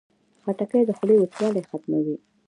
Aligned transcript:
خټکۍ 0.43 0.81
د 0.85 0.89
خولې 0.97 1.15
وچوالی 1.21 1.61
ختموي. 1.69 2.15